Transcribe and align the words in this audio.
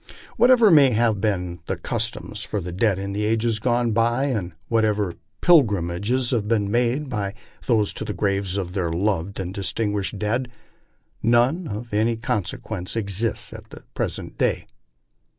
Whatever 0.35 0.71
may 0.71 0.89
have 0.93 1.21
been 1.21 1.59
the 1.67 1.75
customs 1.77 2.41
for 2.41 2.59
the 2.59 2.71
dead 2.71 2.97
in 2.97 3.15
ages 3.15 3.59
gone 3.59 3.91
by, 3.91 4.23
and 4.23 4.53
whatever 4.67 5.13
pilgrim 5.41 5.91
ages 5.91 6.31
may 6.31 6.35
have 6.39 6.47
been 6.47 6.71
made 6.71 7.11
to 7.11 7.85
the 8.03 8.15
graves 8.15 8.57
of 8.57 8.73
their 8.73 8.91
loved 8.91 9.39
and 9.39 9.53
distinguished 9.53 10.17
dead, 10.17 10.47
none 11.21 11.67
of 11.67 11.93
any 11.93 12.17
consequence 12.17 12.95
exist 12.95 13.53
at 13.53 13.69
the 13.69 13.83
present 13.93 14.39
day. 14.39 14.65